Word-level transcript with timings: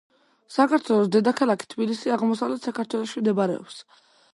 საქართველოს 0.55 1.11
დედაქალაქი 1.17 1.69
თბილისი 1.75 2.17
აღმოსავლეთ 2.19 2.69
საქართველოში 2.73 3.25
მდებარეობს. 3.27 3.83